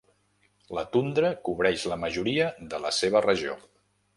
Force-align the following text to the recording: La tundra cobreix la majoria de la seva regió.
La 0.77 0.83
tundra 0.95 1.29
cobreix 1.49 1.85
la 1.91 1.99
majoria 2.07 2.49
de 2.73 2.81
la 2.87 2.93
seva 3.03 3.23
regió. 3.31 3.61